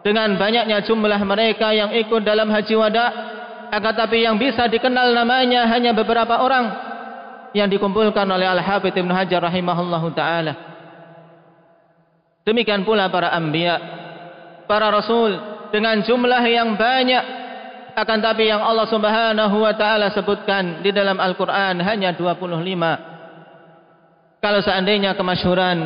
Dengan 0.00 0.34
banyaknya 0.36 0.82
jumlah 0.84 1.20
mereka 1.24 1.72
yang 1.72 1.92
ikut 1.94 2.24
dalam 2.24 2.50
haji 2.50 2.74
wada, 2.76 3.06
akan 3.70 3.94
tapi 3.94 4.26
yang 4.26 4.34
bisa 4.34 4.66
dikenal 4.66 5.14
namanya 5.14 5.70
hanya 5.70 5.94
beberapa 5.94 6.42
orang 6.42 6.74
yang 7.54 7.70
dikumpulkan 7.70 8.26
oleh 8.26 8.50
Al-Hafidh 8.50 8.98
Ibn 8.98 9.10
Hajar 9.14 9.46
rahimahullahu 9.46 10.08
taala. 10.14 10.54
Demikian 12.42 12.82
pula 12.82 13.06
para 13.06 13.30
anbiya 13.30 13.78
para 14.66 14.90
rasul 14.90 15.38
dengan 15.70 16.02
jumlah 16.02 16.42
yang 16.46 16.74
banyak 16.74 17.24
akan 17.94 18.18
tapi 18.22 18.46
yang 18.46 18.62
Allah 18.62 18.86
Subhanahu 18.86 19.62
wa 19.62 19.74
taala 19.74 20.10
sebutkan 20.14 20.82
di 20.82 20.92
dalam 20.94 21.18
Al-Qur'an 21.18 21.80
hanya 21.82 22.14
25 22.14 24.38
kalau 24.38 24.60
seandainya 24.62 25.18
kemasyhuran 25.18 25.78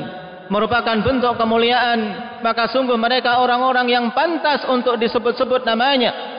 merupakan 0.53 1.01
bentuk 1.01 1.41
kemuliaan 1.41 2.01
maka 2.45 2.69
sungguh 2.69 3.01
mereka 3.01 3.41
orang-orang 3.41 3.89
yang 3.89 4.13
pantas 4.13 4.69
untuk 4.69 5.01
disebut-sebut 5.01 5.65
namanya 5.65 6.34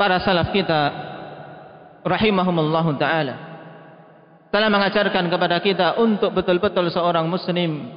para 0.00 0.16
salaf 0.24 0.48
kita 0.48 0.80
rahimahumullah 2.00 2.86
taala 2.96 3.34
telah 4.48 4.72
mengajarkan 4.72 5.28
kepada 5.28 5.60
kita 5.60 6.00
untuk 6.00 6.32
betul-betul 6.32 6.88
seorang 6.88 7.28
muslim 7.28 7.92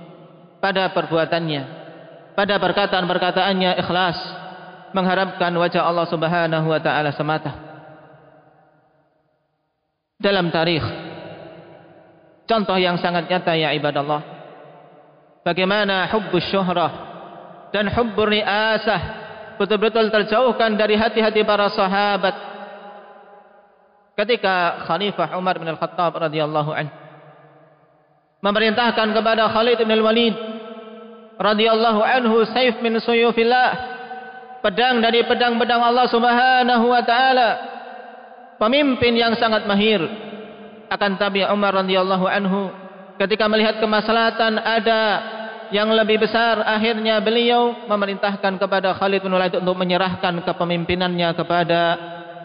pada 0.59 0.91
perbuatannya 0.91 1.63
pada 2.35 2.59
perkataan-perkataannya 2.59 3.79
ikhlas 3.79 4.19
mengharapkan 4.91 5.55
wajah 5.55 5.87
Allah 5.87 6.05
Subhanahu 6.11 6.67
wa 6.69 6.79
taala 6.83 7.15
semata. 7.15 7.51
Dalam 10.19 10.51
tarikh 10.51 10.83
contoh 12.43 12.77
yang 12.77 12.99
sangat 12.99 13.31
nyata 13.31 13.55
ya 13.55 13.71
ibadallah. 13.71 14.21
Bagaimana 15.43 16.07
hubbus 16.11 16.47
syuhrah 16.51 16.91
dan 17.71 17.87
hubbur 17.91 18.31
riasah 18.31 19.22
betul-betul 19.63 20.11
terjauhkan 20.11 20.75
dari 20.75 20.99
hati-hati 20.99 21.47
para 21.47 21.71
sahabat. 21.71 22.35
Ketika 24.13 24.83
Khalifah 24.85 25.39
Umar 25.39 25.57
bin 25.57 25.71
Al-Khattab 25.71 26.13
radhiyallahu 26.19 26.71
anhu 26.75 26.93
memerintahkan 28.43 29.15
kepada 29.15 29.47
Khalid 29.49 29.79
bin 29.79 29.95
Al-Walid 29.95 30.35
radhiyallahu 31.39 32.03
anhu 32.03 32.43
saif 32.51 32.77
min 32.83 32.99
suyufillah 32.99 33.71
pedang 34.59 34.99
dari 34.99 35.23
pedang-pedang 35.23 35.79
Allah 35.79 36.05
Subhanahu 36.11 36.85
wa 36.91 37.01
taala 37.07 37.49
pemimpin 38.59 39.15
yang 39.15 39.33
sangat 39.39 39.63
mahir. 39.63 40.03
Akan 40.91 41.17
tabi 41.17 41.41
Umar 41.47 41.73
radhiyallahu 41.73 42.25
anhu 42.27 42.69
ketika 43.17 43.47
melihat 43.47 43.79
kemaslahatan 43.79 44.59
ada 44.59 45.01
yang 45.73 45.89
lebih 45.89 46.21
besar 46.21 46.61
akhirnya 46.61 47.17
beliau 47.19 47.89
memerintahkan 47.89 48.61
kepada 48.61 48.93
Khalid 48.93 49.25
bin 49.25 49.33
Walid 49.33 49.57
untuk 49.57 49.73
menyerahkan 49.73 50.45
kepemimpinannya 50.45 51.29
kepada 51.33 51.81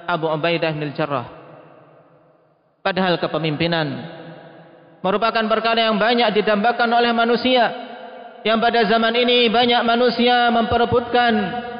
Abu 0.08 0.32
Ubaidah 0.32 0.72
bin 0.72 0.96
Jarrah 0.96 1.38
Padahal 2.88 3.20
kepemimpinan 3.20 3.86
merupakan 5.04 5.44
perkara 5.44 5.92
yang 5.92 6.00
banyak 6.00 6.32
didambakan 6.40 6.88
oleh 6.88 7.12
manusia. 7.12 7.86
Yang 8.46 8.58
pada 8.64 8.80
zaman 8.86 9.12
ini 9.18 9.50
banyak 9.50 9.82
manusia 9.82 10.48
memperebutkan 10.48 11.32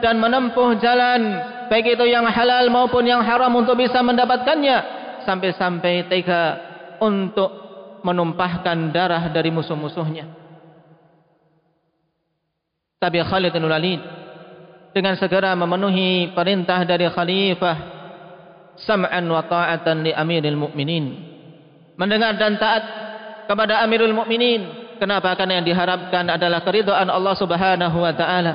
dan 0.02 0.18
menempuh 0.18 0.76
jalan 0.82 1.38
baik 1.70 1.96
itu 1.96 2.04
yang 2.04 2.26
halal 2.26 2.66
maupun 2.68 3.06
yang 3.06 3.22
haram 3.22 3.54
untuk 3.54 3.78
bisa 3.78 4.02
mendapatkannya 4.02 4.76
sampai-sampai 5.22 6.10
tega 6.10 6.60
untuk 6.98 7.48
menumpahkan 8.02 8.90
darah 8.90 9.30
dari 9.30 9.54
musuh-musuhnya. 9.54 10.47
Tapi 12.98 13.22
Khalid 13.22 13.54
bin 13.54 13.62
Walid 13.66 14.00
dengan 14.90 15.14
segera 15.14 15.54
memenuhi 15.54 16.34
perintah 16.34 16.82
dari 16.82 17.06
khalifah 17.06 17.76
sam'an 18.74 19.22
wa 19.30 19.42
ta'atan 19.46 20.02
li 20.02 20.10
amiril 20.10 20.58
mu'minin. 20.58 21.04
Mendengar 21.94 22.34
dan 22.34 22.58
taat 22.58 22.82
kepada 23.46 23.86
amirul 23.86 24.14
mu'minin 24.14 24.94
kenapa? 24.98 25.34
Karena 25.38 25.62
yang 25.62 25.66
diharapkan 25.66 26.26
adalah 26.26 26.62
keridhaan 26.66 27.06
Allah 27.06 27.34
subhanahu 27.38 28.02
wa 28.02 28.12
ta'ala. 28.14 28.54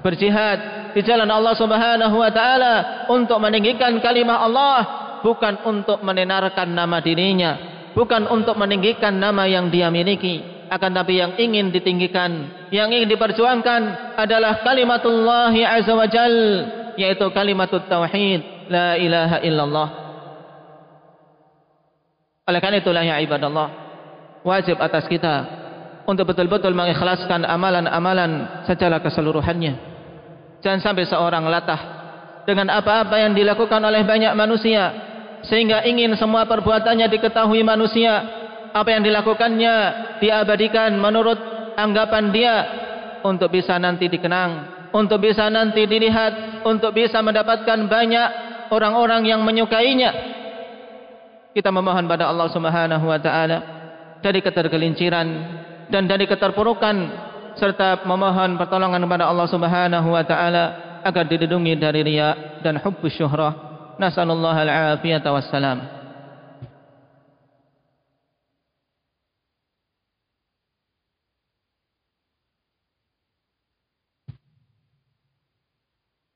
Berjihad 0.00 0.58
di 0.96 1.00
jalan 1.04 1.28
Allah 1.28 1.52
subhanahu 1.52 2.16
wa 2.16 2.30
ta'ala 2.32 2.74
untuk 3.12 3.36
meninggikan 3.42 4.00
kalimah 4.00 4.48
Allah 4.48 4.80
bukan 5.24 5.64
untuk 5.64 6.04
menenarkan 6.04 6.68
nama 6.72 7.00
dirinya 7.00 7.74
bukan 7.96 8.28
untuk 8.28 8.54
meninggikan 8.60 9.16
nama 9.16 9.48
yang 9.48 9.72
dia 9.72 9.88
miliki 9.88 10.53
akan 10.70 10.90
tapi 10.96 11.20
yang 11.20 11.36
ingin 11.36 11.68
ditinggikan 11.68 12.50
yang 12.72 12.88
ingin 12.92 13.10
diperjuangkan 13.10 14.14
adalah 14.16 14.64
kalimatullah 14.64 15.52
azza 15.52 15.92
wa 15.92 16.06
jal 16.08 16.34
yaitu 16.94 17.26
kalimatut 17.34 17.84
tauhid 17.90 18.68
la 18.70 18.96
ilaha 18.96 19.38
illallah. 19.44 19.88
Oleh 22.44 22.60
karena 22.60 22.76
itulah 22.80 23.00
ya 23.00 23.16
ibadallah, 23.24 23.68
wajib 24.44 24.76
atas 24.76 25.08
kita 25.08 25.64
untuk 26.04 26.28
betul-betul 26.28 26.76
mengikhlaskan 26.76 27.48
amalan-amalan 27.48 28.64
secara 28.68 29.00
keseluruhannya. 29.00 29.74
Jangan 30.60 30.80
sampai 30.84 31.08
seorang 31.08 31.44
latah 31.48 31.80
dengan 32.44 32.72
apa-apa 32.72 33.16
yang 33.16 33.32
dilakukan 33.32 33.80
oleh 33.80 34.04
banyak 34.04 34.32
manusia 34.36 34.92
sehingga 35.44 35.84
ingin 35.84 36.12
semua 36.16 36.44
perbuatannya 36.44 37.08
diketahui 37.08 37.64
manusia. 37.64 38.43
Apa 38.74 38.90
yang 38.90 39.06
dilakukannya 39.06 39.74
diabadikan 40.18 40.98
menurut 40.98 41.38
anggapan 41.78 42.34
dia 42.34 42.56
untuk 43.22 43.54
bisa 43.54 43.78
nanti 43.78 44.10
dikenang, 44.10 44.90
untuk 44.90 45.22
bisa 45.22 45.46
nanti 45.46 45.86
dilihat, 45.86 46.66
untuk 46.66 46.90
bisa 46.90 47.22
mendapatkan 47.22 47.86
banyak 47.86 48.28
orang-orang 48.74 49.30
yang 49.30 49.46
menyukainya. 49.46 50.10
Kita 51.54 51.70
memohon 51.70 52.10
pada 52.10 52.26
Allah 52.34 52.50
Subhanahu 52.50 53.06
wa 53.06 53.18
taala 53.22 53.58
dari 54.18 54.42
ketergelinciran 54.42 55.26
dan 55.86 56.10
dari 56.10 56.26
keterpurukan 56.26 56.96
serta 57.54 58.02
memohon 58.02 58.58
pertolongan 58.58 59.06
kepada 59.06 59.30
Allah 59.30 59.46
Subhanahu 59.46 60.08
wa 60.10 60.26
taala 60.26 60.64
agar 61.06 61.30
dilindungi 61.30 61.78
dari 61.78 62.02
riya 62.02 62.58
dan 62.58 62.82
hubbus 62.82 63.14
syuhrah. 63.14 63.54
Nasallallahu 64.02 64.58
al-afiyata 64.66 65.30
wassalam. 65.30 65.93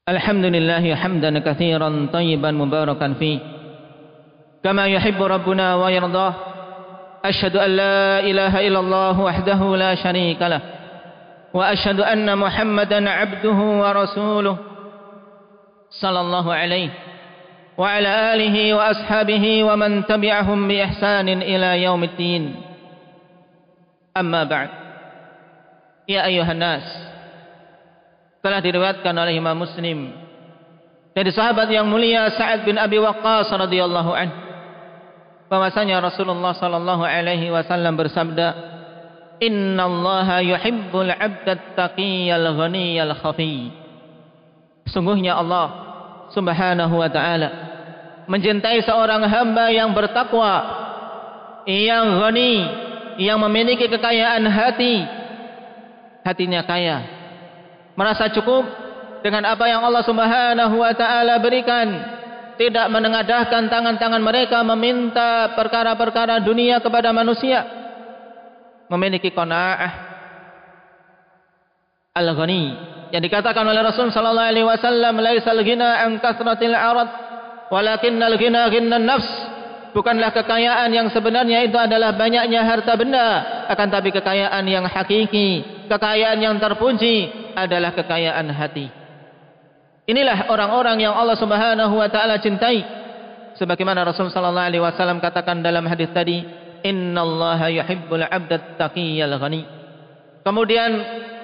الحمد 0.08 0.44
لله 0.44 0.94
حمدا 0.94 1.38
كثيرا 1.38 2.08
طيبا 2.12 2.50
مباركا 2.50 3.12
فيه. 3.12 3.38
كما 4.64 4.86
يحب 4.86 5.22
ربنا 5.22 5.74
ويرضاه. 5.74 6.34
أشهد 7.24 7.56
أن 7.56 7.70
لا 7.70 8.20
إله 8.20 8.68
إلا 8.68 8.80
الله 8.80 9.20
وحده 9.20 9.76
لا 9.76 9.94
شريك 9.94 10.42
له. 10.42 10.60
وأشهد 11.54 12.00
أن 12.00 12.38
محمدا 12.38 13.10
عبده 13.10 13.58
ورسوله 13.82 14.56
صلى 15.90 16.20
الله 16.20 16.54
عليه 16.54 16.90
وعلى 17.78 18.34
آله 18.34 18.74
وأصحابه 18.74 19.64
ومن 19.64 20.06
تبعهم 20.06 20.68
بإحسان 20.68 21.28
إلى 21.28 21.82
يوم 21.82 22.04
الدين. 22.04 22.54
أما 24.16 24.44
بعد. 24.44 24.68
يا 26.08 26.24
أيها 26.24 26.52
الناس. 26.52 27.08
Telah 28.48 28.64
diriwayatkan 28.64 29.12
oleh 29.12 29.36
Imam 29.36 29.52
Muslim 29.60 30.08
dari 31.12 31.28
sahabat 31.28 31.68
yang 31.68 31.84
mulia 31.84 32.32
Sa'ad 32.32 32.64
bin 32.64 32.80
Abi 32.80 32.96
Waqqas 32.96 33.52
radhiyallahu 33.52 34.10
anhu. 34.16 34.36
Bahwasanya 35.52 36.00
Rasulullah 36.00 36.56
sallallahu 36.56 37.04
alaihi 37.04 37.52
wasallam 37.52 37.92
bersabda 37.92 38.48
Inna 39.44 39.84
Allah 39.84 40.40
yuhibbul 40.40 41.12
'abda 41.12 41.76
taqiyal 41.76 42.56
ghaniyal 42.56 43.12
khafi. 43.20 43.68
Sungguhnya 44.88 45.36
Allah 45.36 45.68
subhanahu 46.32 46.96
wa 46.96 47.08
ta'ala 47.12 47.48
mencintai 48.32 48.80
seorang 48.80 49.28
hamba 49.28 49.68
yang 49.68 49.92
bertakwa 49.92 50.56
yang 51.68 52.16
ghani 52.16 52.54
yang 53.20 53.36
memiliki 53.44 53.92
kekayaan 53.92 54.48
hati. 54.48 55.04
Hatinya 56.24 56.64
kaya 56.64 57.17
merasa 57.98 58.30
cukup 58.30 58.62
dengan 59.26 59.42
apa 59.50 59.66
yang 59.66 59.82
Allah 59.82 60.06
Subhanahu 60.06 60.78
wa 60.78 60.94
taala 60.94 61.42
berikan. 61.42 62.14
Tidak 62.58 62.90
menengadahkan 62.90 63.70
tangan-tangan 63.70 64.18
mereka 64.18 64.66
meminta 64.66 65.54
perkara-perkara 65.54 66.42
dunia 66.42 66.82
kepada 66.82 67.14
manusia. 67.14 67.62
Memiliki 68.90 69.30
qanaah. 69.30 70.06
Al-ghani 72.18 72.62
yang 73.14 73.22
dikatakan 73.22 73.62
oleh 73.62 73.78
Rasul 73.78 74.10
sallallahu 74.10 74.50
alaihi 74.50 74.66
wasallam 74.66 75.22
laisal 75.22 75.62
ghina 75.62 76.02
an 76.02 76.18
kasratil 76.18 76.74
arad 76.74 77.06
walakinnal 77.70 78.34
ghina 78.34 78.66
ghinnan 78.74 79.06
nafs. 79.06 79.30
Bukanlah 79.94 80.34
kekayaan 80.34 80.90
yang 80.90 81.06
sebenarnya 81.14 81.62
itu 81.62 81.78
adalah 81.78 82.10
banyaknya 82.18 82.66
harta 82.66 82.98
benda 82.98 83.26
akan 83.70 83.86
tapi 83.86 84.10
kekayaan 84.10 84.66
yang 84.66 84.82
hakiki 84.82 85.77
kekayaan 85.88 86.38
yang 86.38 86.54
terpuji 86.60 87.32
adalah 87.56 87.96
kekayaan 87.96 88.46
hati. 88.52 88.86
Inilah 90.08 90.48
orang-orang 90.48 91.04
yang 91.04 91.12
Allah 91.12 91.36
Subhanahu 91.36 92.00
wa 92.00 92.08
taala 92.08 92.40
cintai. 92.40 92.80
Sebagaimana 93.58 94.06
Rasul 94.06 94.30
sallallahu 94.30 94.68
alaihi 94.70 94.84
wasallam 94.84 95.18
katakan 95.18 95.60
dalam 95.60 95.82
hadis 95.84 96.08
tadi 96.14 96.46
innallaha 96.86 97.66
yuhibbul 97.68 98.22
'abdat 98.22 98.78
taqiyal 98.78 99.34
ghani. 99.36 99.66
Kemudian 100.46 100.90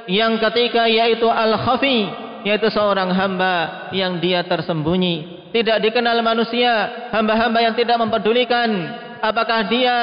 yang 0.06 0.38
ketiga 0.38 0.86
yaitu 0.86 1.26
al-khafi 1.26 2.08
yaitu 2.44 2.68
seorang 2.70 3.10
hamba 3.12 3.88
yang 3.90 4.20
dia 4.20 4.44
tersembunyi. 4.44 5.48
Tidak 5.50 5.80
dikenal 5.80 6.18
manusia, 6.20 7.08
hamba-hamba 7.14 7.62
yang 7.62 7.74
tidak 7.78 7.94
mempedulikan 8.00 8.68
apakah 9.22 9.64
dia 9.70 9.96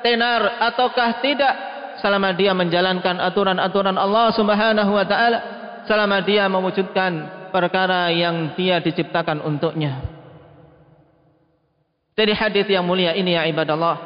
tenar 0.00 0.60
ataukah 0.70 1.20
tidak 1.20 1.52
selama 1.98 2.34
dia 2.34 2.54
menjalankan 2.54 3.18
aturan-aturan 3.22 3.96
Allah 3.98 4.30
Subhanahu 4.34 4.90
wa 4.94 5.04
taala, 5.06 5.38
selama 5.86 6.22
dia 6.22 6.46
mewujudkan 6.46 7.12
perkara 7.50 8.12
yang 8.12 8.54
dia 8.54 8.78
diciptakan 8.78 9.42
untuknya. 9.42 10.02
Jadi 12.18 12.32
hadis 12.34 12.66
yang 12.66 12.82
mulia 12.82 13.14
ini 13.14 13.38
ya 13.38 13.46
ibadallah. 13.46 13.96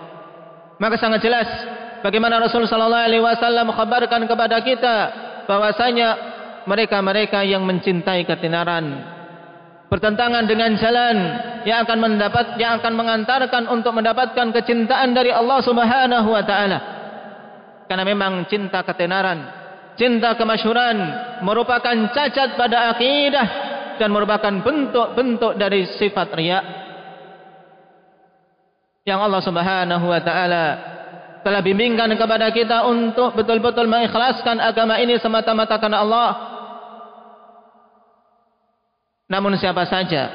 Maka 0.76 1.00
sangat 1.00 1.24
jelas 1.24 1.48
bagaimana 2.04 2.42
Rasul 2.42 2.68
sallallahu 2.68 3.06
alaihi 3.08 3.24
wasallam 3.24 3.72
mengkhabarkan 3.72 4.28
kepada 4.28 4.60
kita 4.60 4.96
bahwasanya 5.48 6.08
mereka-mereka 6.68 7.40
yang 7.42 7.64
mencintai 7.64 8.28
ketenaran 8.28 9.12
bertentangan 9.92 10.48
dengan 10.48 10.72
jalan 10.80 11.16
yang 11.68 11.84
akan 11.84 11.98
mendapat 12.00 12.56
yang 12.56 12.80
akan 12.80 12.96
mengantarkan 12.96 13.68
untuk 13.68 13.92
mendapatkan 13.92 14.48
kecintaan 14.48 15.12
dari 15.12 15.28
Allah 15.28 15.60
Subhanahu 15.60 16.28
wa 16.32 16.40
taala. 16.40 16.78
Karena 17.92 18.08
memang 18.08 18.48
cinta 18.48 18.80
ketenaran, 18.80 19.52
cinta 20.00 20.32
kemasyhuran 20.32 20.96
merupakan 21.44 21.92
cacat 22.08 22.56
pada 22.56 22.88
akidah 22.88 23.46
dan 24.00 24.08
merupakan 24.08 24.48
bentuk-bentuk 24.64 25.60
dari 25.60 25.84
sifat 26.00 26.32
riya. 26.32 26.60
Yang 29.04 29.18
Allah 29.28 29.42
Subhanahu 29.44 30.08
wa 30.08 30.20
taala 30.24 30.66
telah 31.44 31.60
bimbingkan 31.60 32.08
kepada 32.16 32.48
kita 32.48 32.88
untuk 32.88 33.36
betul-betul 33.36 33.84
mengikhlaskan 33.84 34.56
agama 34.56 34.96
ini 34.96 35.20
semata-mata 35.20 35.76
karena 35.76 36.00
Allah 36.00 36.30
namun 39.28 39.52
siapa 39.60 39.84
saja 39.84 40.32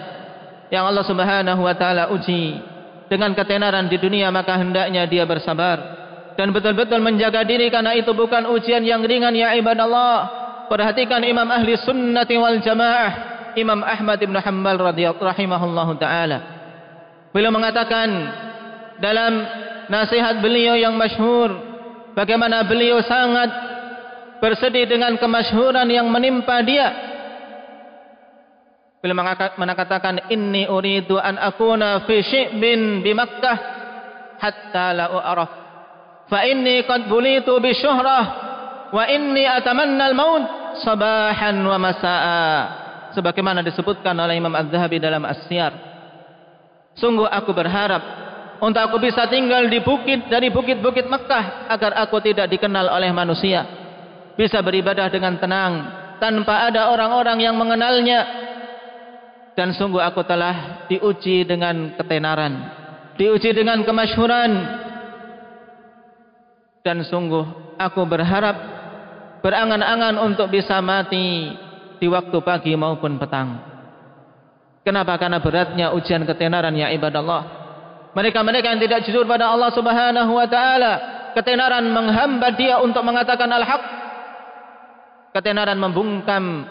yang 0.69 0.85
Allah 0.85 1.01
Subhanahu 1.01 1.65
wa 1.65 1.73
taala 1.73 2.13
uji 2.13 2.61
dengan 3.09 3.33
ketenaran 3.33 3.89
di 3.89 3.97
dunia 3.97 4.29
maka 4.29 4.61
hendaknya 4.61 5.09
dia 5.09 5.25
bersabar 5.25 5.96
dan 6.37 6.53
betul-betul 6.53 7.01
menjaga 7.01 7.41
diri 7.43 7.73
karena 7.73 7.97
itu 7.97 8.13
bukan 8.13 8.45
ujian 8.53 8.85
yang 8.85 9.01
ringan 9.01 9.33
ya 9.33 9.57
ibadallah. 9.57 10.45
Perhatikan 10.69 11.23
Imam 11.25 11.47
Ahli 11.49 11.73
Sunnati 11.79 12.35
wal 12.37 12.61
Jamaah 12.61 13.11
Imam 13.57 13.81
Ahmad 13.81 14.21
bin 14.21 14.37
Hanbal 14.37 14.77
radhiyallahu 14.77 15.97
taala. 15.97 16.37
Beliau 17.33 17.49
mengatakan 17.49 18.07
dalam 19.01 19.33
nasihat 19.89 20.37
beliau 20.37 20.77
yang 20.77 20.93
masyhur 20.93 21.57
bagaimana 22.13 22.61
beliau 22.69 23.01
sangat 23.01 23.49
bersedih 24.37 24.85
dengan 24.85 25.17
kemasyhuran 25.17 25.89
yang 25.89 26.05
menimpa 26.05 26.61
dia 26.61 27.17
Beliau 28.97 29.23
mengatakan 29.61 30.25
inni 30.33 30.65
uridu 30.65 31.21
an 31.21 31.37
akuna 31.37 32.01
fi 32.09 32.17
syi'bin 32.25 33.05
bi 33.05 33.13
Makkah 33.13 33.57
hatta 34.41 34.85
la 34.91 35.05
u'raf. 35.13 35.66
Fa 36.27 36.43
inni 36.43 36.83
qad 36.83 37.07
bulitu 37.07 37.55
bi 37.63 37.71
syuhrah 37.71 38.25
wa 38.91 39.03
inni 39.07 39.47
atamanna 39.47 40.11
al-maut 40.11 40.43
sabahan 40.83 41.55
wa 41.63 41.77
masa'a. 41.79 42.45
Sebagaimana 43.15 43.63
disebutkan 43.63 44.13
oleh 44.19 44.37
Imam 44.37 44.53
Az-Zahabi 44.53 44.99
dalam 44.99 45.23
As-Siyar. 45.23 45.73
Sungguh 46.99 47.25
aku 47.25 47.55
berharap 47.55 48.03
untuk 48.59 48.81
aku 48.83 48.97
bisa 49.01 49.25
tinggal 49.31 49.65
di 49.71 49.79
bukit 49.81 50.27
dari 50.27 50.51
bukit-bukit 50.51 51.07
Makkah 51.07 51.71
agar 51.71 51.97
aku 52.03 52.19
tidak 52.21 52.51
dikenal 52.51 52.91
oleh 52.91 53.09
manusia. 53.15 53.65
Bisa 54.37 54.61
beribadah 54.61 55.09
dengan 55.09 55.39
tenang 55.41 55.73
tanpa 56.21 56.69
ada 56.69 56.93
orang-orang 56.93 57.41
yang 57.41 57.55
mengenalnya 57.57 58.19
dan 59.57 59.73
sungguh 59.73 60.01
aku 60.01 60.21
telah 60.21 60.85
diuji 60.85 61.41
dengan 61.49 61.97
ketenaran 61.97 62.53
diuji 63.17 63.57
dengan 63.57 63.81
kemasyhuran 63.81 64.51
dan 66.87 67.03
sungguh 67.03 67.75
aku 67.75 68.07
berharap 68.07 68.55
berangan-angan 69.43 70.15
untuk 70.23 70.47
bisa 70.47 70.79
mati 70.79 71.51
di 71.99 72.07
waktu 72.07 72.39
pagi 72.39 72.71
maupun 72.79 73.19
petang 73.19 73.59
kenapa 74.87 75.19
karena 75.19 75.43
beratnya 75.43 75.91
ujian 75.91 76.23
ketenaran 76.23 76.71
ya 76.79 76.87
ibadallah 76.95 77.43
mereka-mereka 78.15 78.71
yang 78.71 78.79
tidak 78.79 79.03
jujur 79.03 79.27
pada 79.27 79.51
Allah 79.51 79.75
Subhanahu 79.75 80.31
wa 80.31 80.47
taala 80.47 80.93
ketenaran 81.35 81.91
menghambat 81.91 82.55
dia 82.55 82.79
untuk 82.79 83.03
mengatakan 83.03 83.51
al-haq 83.51 83.83
ketenaran 85.35 85.77
membungkam 85.77 86.65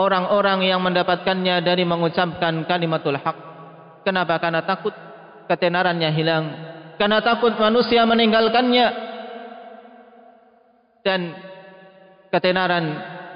orang-orang 0.00 0.64
yang 0.64 0.80
mendapatkannya 0.80 1.60
dari 1.60 1.84
mengucapkan 1.84 2.64
kalimatul 2.64 3.20
haq. 3.20 3.36
Kenapa? 4.00 4.40
Karena 4.40 4.64
takut 4.64 4.96
ketenarannya 5.44 6.10
hilang. 6.16 6.44
Karena 6.96 7.20
takut 7.20 7.52
manusia 7.60 8.04
meninggalkannya. 8.08 9.09
Dan 11.00 11.34
ketenaran 12.28 12.84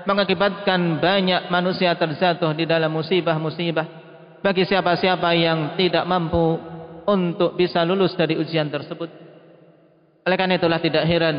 mengakibatkan 0.05 1.00
banyak 1.00 1.48
manusia 1.48 1.96
terjatuh 1.96 2.53
di 2.53 2.68
dalam 2.68 2.92
musibah-musibah. 2.92 4.05
Bagi 4.44 4.68
siapa-siapa 4.68 5.33
yang 5.33 5.74
tidak 5.81 6.05
mampu 6.05 6.61
untuk 7.09 7.57
bisa 7.57 7.81
lulus 7.85 8.12
dari 8.12 8.37
ujian 8.37 8.68
tersebut. 8.68 9.09
Oleh 10.24 10.37
karena 10.37 10.57
itulah 10.57 10.81
tidak 10.81 11.05
heran. 11.09 11.37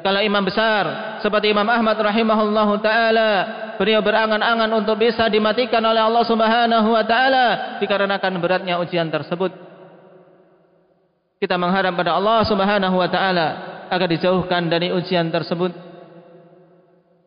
Kalau 0.00 0.20
imam 0.22 0.42
besar 0.42 1.18
seperti 1.20 1.52
Imam 1.52 1.66
Ahmad 1.68 1.98
rahimahullahu 1.98 2.80
taala 2.80 3.30
beliau 3.76 4.00
berangan-angan 4.00 4.70
untuk 4.72 4.96
bisa 4.96 5.28
dimatikan 5.28 5.84
oleh 5.84 6.00
Allah 6.00 6.24
Subhanahu 6.24 6.88
wa 6.88 7.04
taala 7.04 7.76
dikarenakan 7.78 8.32
beratnya 8.40 8.80
ujian 8.80 9.12
tersebut. 9.12 9.52
Kita 11.36 11.56
mengharap 11.60 11.96
pada 11.96 12.16
Allah 12.16 12.40
Subhanahu 12.48 12.96
wa 12.96 13.08
taala 13.12 13.46
agar 13.90 14.06
dijauhkan 14.06 14.70
dari 14.70 14.94
ujian 14.94 15.28
tersebut. 15.34 15.74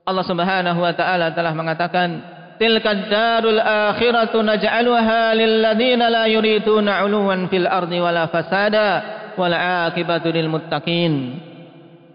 Allah 0.08 0.26
Subhanahu 0.26 0.80
wa 0.80 0.93
taala 0.95 1.36
telah 1.36 1.52
mengatakan, 1.52 2.10
"Tilka 2.56 3.12
darul 3.12 3.60
akhiratu 3.60 4.39
naj'aluha 4.39 5.36
lil 5.36 5.60
ladzina 5.60 6.08
la 6.08 6.23
yuriduna 6.32 7.04
'uluwan 7.04 7.52
fil 7.52 7.67
ardi 7.67 7.99
wala 7.99 8.32
fasada 8.32 8.88
wal 9.36 9.52
'aqibatu 9.52 10.32
lil 10.32 10.47
muttaqin." 10.47 11.13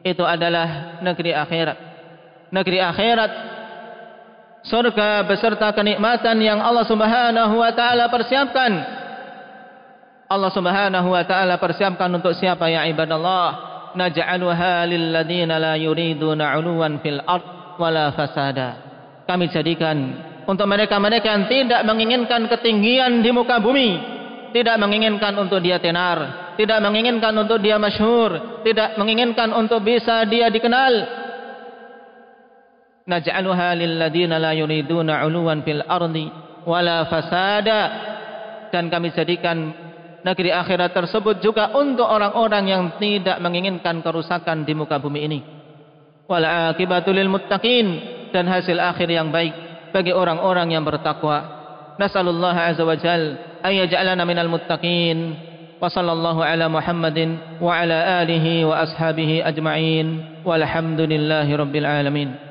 Itu 0.01 0.25
adalah 0.25 1.01
negeri 1.05 1.37
akhirat. 1.37 1.79
Negeri 2.49 2.81
akhirat 2.81 3.33
surga 4.65 5.29
beserta 5.29 5.69
kenikmatan 5.77 6.41
yang 6.41 6.61
Allah 6.65 6.89
Subhanahu 6.89 7.61
wa 7.61 7.73
taala 7.77 8.09
persiapkan. 8.09 8.73
Allah 10.29 10.53
Subhanahu 10.53 11.09
wa 11.13 11.25
taala 11.25 11.57
persiapkan 11.57 12.09
untuk 12.13 12.37
siapa 12.37 12.69
ya 12.69 12.85
ibadallah? 12.89 13.68
Naj'aluha 13.97 14.85
lil 14.89 15.15
ladzina 15.15 15.57
la 15.57 15.75
yuriduna 15.79 16.57
'uluwan 16.59 17.01
fil 17.01 17.23
ard 17.25 17.79
wala 17.81 18.13
fasada. 18.13 18.69
Kami 19.25 19.49
jadikan 19.49 19.97
untuk 20.49 20.65
mereka-mereka 20.65 21.29
yang 21.29 21.45
tidak 21.49 21.81
menginginkan 21.85 22.49
ketinggian 22.49 23.21
di 23.21 23.31
muka 23.33 23.61
bumi, 23.61 23.91
tidak 24.57 24.77
menginginkan 24.81 25.37
untuk 25.37 25.61
dia 25.61 25.77
tenar, 25.81 26.53
tidak 26.57 26.81
menginginkan 26.81 27.33
untuk 27.37 27.61
dia 27.61 27.77
masyhur, 27.77 28.61
tidak 28.65 28.97
menginginkan 28.97 29.53
untuk 29.53 29.85
bisa 29.85 30.25
dia 30.25 30.49
dikenal, 30.49 31.19
naj'aluha 33.09 33.73
lil 33.73 33.97
ladina 33.97 34.37
la 34.37 34.53
yuriduna 34.53 35.25
'uluwan 35.25 35.65
fil 35.65 35.81
ardi 35.89 36.29
wala 36.69 37.09
fasada 37.09 37.81
dan 38.69 38.93
kami 38.93 39.09
jadikan 39.17 39.88
negeri 40.25 40.51
akhirat 40.51 40.91
tersebut 40.95 41.39
juga 41.45 41.75
untuk 41.77 42.07
orang-orang 42.07 42.65
yang 42.67 42.85
tidak 42.99 43.39
menginginkan 43.39 44.03
kerusakan 44.03 44.67
di 44.67 44.73
muka 44.75 44.99
bumi 44.99 45.21
ini. 45.27 45.41
Wal 46.29 46.45
akibatu 46.75 47.15
lil 47.15 47.31
muttaqin 47.31 47.87
dan 48.35 48.45
hasil 48.51 48.77
akhir 48.77 49.09
yang 49.09 49.33
baik 49.33 49.55
bagi 49.95 50.13
orang-orang 50.13 50.75
yang 50.75 50.85
bertakwa. 50.85 51.57
Nasallallahu 51.99 52.59
azza 52.59 52.85
wa 52.85 52.97
jal 52.99 53.23
ay 53.65 53.85
yaj'alana 53.87 54.23
minal 54.29 54.51
muttaqin. 54.51 55.47
Wa 55.79 55.87
sallallahu 55.87 56.43
ala 56.43 56.67
muhammadin 56.67 57.63
wa 57.63 57.71
ala 57.71 58.23
alihi 58.27 58.67
wa 58.67 58.83
ashabihi 58.83 59.47
ajma'in. 59.47 60.43
Walhamdulillahi 60.43 61.55
rabbil 61.55 61.87
alamin 61.87 62.48